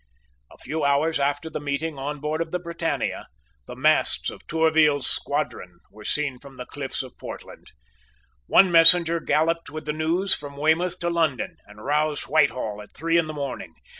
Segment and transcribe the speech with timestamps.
[0.49, 3.27] A few hours after the meeting on board of the Britannia
[3.67, 7.67] the masts of Tourville's squadron were seen from the cliffs of Portland.
[8.47, 13.19] One messenger galloped with the news from Weymouth to London, and roused Whitehall at three
[13.19, 13.75] in the morning.